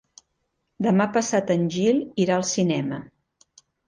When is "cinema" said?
2.53-2.99